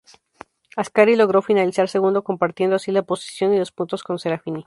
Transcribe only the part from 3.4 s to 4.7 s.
y los puntos con Serafini.